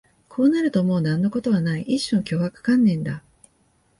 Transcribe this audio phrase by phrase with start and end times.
[0.27, 3.21] こうなるともう何のことはない、一種の脅迫観念だ